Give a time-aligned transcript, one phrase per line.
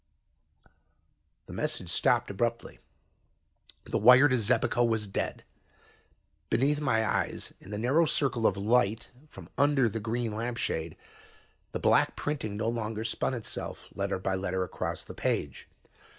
[1.45, 2.79] The message stopped abruptly.
[3.83, 5.43] The wire to Xebico was dead.
[6.49, 10.97] Beneath my eyes in the narrow circle of light from under the green lamp shade,
[11.71, 15.67] the black printing no longer spun itself, letter by letter, across the page.